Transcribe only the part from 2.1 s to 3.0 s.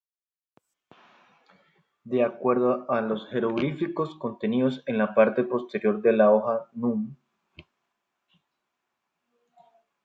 acuerdo